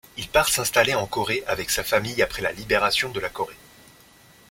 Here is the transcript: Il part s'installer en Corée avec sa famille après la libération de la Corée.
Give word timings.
Il 0.17 0.27
part 0.27 0.49
s'installer 0.49 0.95
en 0.95 1.05
Corée 1.05 1.43
avec 1.45 1.69
sa 1.69 1.83
famille 1.83 2.23
après 2.23 2.41
la 2.41 2.51
libération 2.51 3.11
de 3.11 3.19
la 3.19 3.29
Corée. 3.29 3.53